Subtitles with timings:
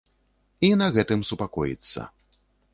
[0.69, 2.11] І на гэтым супакоіцца.